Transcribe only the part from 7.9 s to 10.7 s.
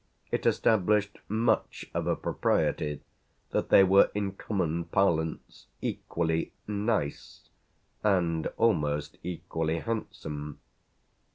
and almost equally handsome.